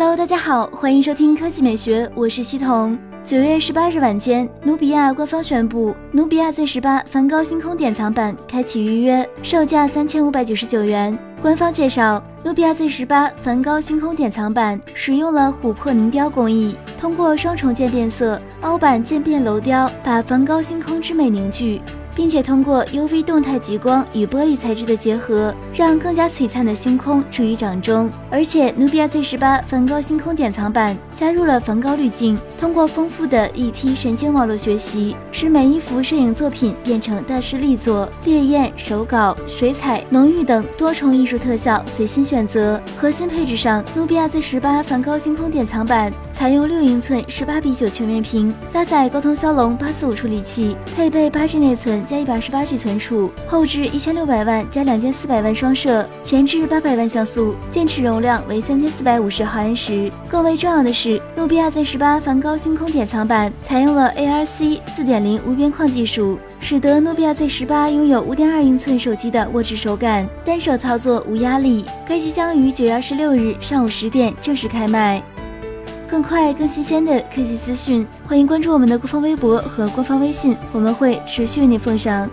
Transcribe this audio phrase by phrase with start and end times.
[0.00, 2.96] Hello，大家好，欢迎收听科技美学，我是西彤。
[3.24, 11.18] 九月十八日晚间，努比亚官方宣布，努比亚 Z 十八梵高星空典藏版开启预约，售价三千五百九十九元。
[11.42, 21.82] 官方介绍，努比亚 Z 十八梵高星空典藏版使用了琥珀凝雕工艺，通过双重渐变色、凹版渐变镂雕，把梵高星空之美凝聚。
[22.18, 28.10] 并且通过 UV 动态极光与玻璃材质的结合，让更加璀璨的星空置于掌中。
[28.28, 42.82] 而且，努比亚 Z 十八梵高星空典藏版加入了梵高滤镜，通过丰富的 ET 神经网络学习，使每一幅摄影作品变成大师力作，烈焰、手稿、水彩、浓郁等多重艺术特效随心选择。
[42.96, 52.04] 核心配置上，努比亚 Z 十八梵高星空典藏版采用六英寸十八比九全面屏，搭载高通骁龙八四五处理器，配备八 G 内存。
[52.08, 60.10] 加一百二十八 G 存储，后置一千六百万加两千四百万双摄，前置八百万像素，电池容量为三千四百五十毫安时。
[60.26, 71.84] 更为重要的是，努比亚 Z 十八梵高星空典藏版采用了 ARC 四点零无边框技术，使得努比亚 Z 十八拥有五点二英寸手机的握持手感，单手操作无压力。
[72.08, 75.22] 该机将于九月二十六日上午十点正式开卖。
[76.08, 82.28] 更快、更新鲜的科技资讯，欢迎关注我们的官方微博和官方微信，我们会持续为您奉上。